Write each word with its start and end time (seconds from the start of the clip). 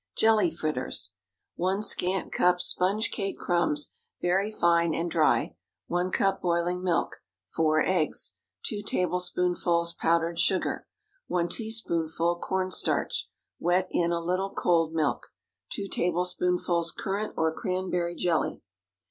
JELLY 0.17 0.49
FRITTERS. 0.49 1.11
1 1.57 1.83
scant 1.83 2.31
cup 2.31 2.59
sponge 2.59 3.11
cake 3.11 3.37
crumbs—very 3.37 4.49
fine 4.49 4.95
and 4.95 5.11
dry. 5.11 5.55
1 5.89 6.09
cup 6.09 6.41
boiling 6.41 6.83
milk. 6.83 7.17
4 7.51 7.81
eggs. 7.83 8.33
2 8.63 8.81
tablespoonfuls 8.81 9.93
powdered 9.93 10.39
sugar. 10.39 10.87
1 11.27 11.49
teaspoonful 11.49 12.39
corn 12.39 12.71
starch, 12.71 13.29
wet 13.59 13.87
in 13.91 14.11
a 14.11 14.19
little 14.19 14.49
cold 14.49 14.91
milk. 14.91 15.27
2 15.73 15.87
tablespoonfuls 15.87 16.91
currant 16.91 17.35
or 17.37 17.53
cranberry 17.53 18.15
jelly. 18.15 18.63